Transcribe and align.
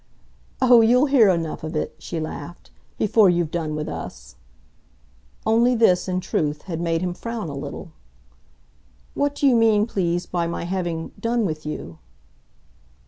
"Oh, 0.59 0.81
you'll 0.81 1.05
hear 1.05 1.29
enough 1.29 1.63
of 1.63 1.75
it," 1.75 1.93
she 1.99 2.19
laughed, 2.19 2.71
"before 2.97 3.29
you've 3.29 3.51
done 3.51 3.75
with 3.75 3.87
us." 3.87 4.35
Only 5.45 5.75
this, 5.75 6.07
in 6.07 6.19
truth, 6.21 6.63
had 6.63 6.81
made 6.81 7.01
him 7.01 7.13
frown 7.13 7.49
a 7.49 7.53
little. 7.55 7.91
"What 9.13 9.35
do 9.35 9.45
you 9.45 9.55
mean, 9.55 9.85
please, 9.85 10.25
by 10.25 10.47
my 10.47 10.63
having 10.63 11.11
'done' 11.19 11.45
with 11.45 11.67
you?" 11.67 11.99